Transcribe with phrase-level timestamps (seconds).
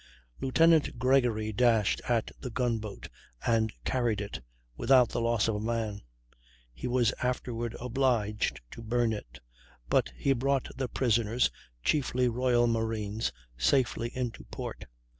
[0.39, 3.07] Lieutenant Gregory dashed at the gun boat
[3.45, 4.41] and carried it
[4.75, 6.01] without the loss of a man;
[6.73, 9.41] he was afterward obliged to burn it,
[9.91, 11.51] but he brought the prisoners,
[11.83, 14.85] chiefly royal marines, safely into port.